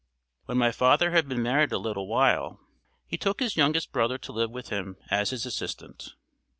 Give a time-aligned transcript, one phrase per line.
[0.45, 2.59] When my father had been married a little while,
[3.05, 6.15] he took his youngest brother to live with him as his assistant.